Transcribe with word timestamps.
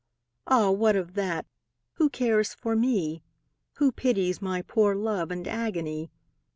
Ah, 0.47 0.71
what 0.71 0.95
of 0.95 1.13
that, 1.13 1.45
who 1.97 2.09
cares 2.09 2.55
for 2.55 2.75
me? 2.75 3.21
Who 3.75 3.91
pities 3.91 4.41
my 4.41 4.63
poor 4.63 4.95
love 4.95 5.29
and 5.29 5.47
agony? 5.47 6.09